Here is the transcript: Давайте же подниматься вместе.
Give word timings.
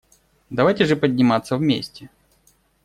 Давайте 0.49 0.85
же 0.85 0.95
подниматься 0.95 1.57
вместе. 1.57 2.09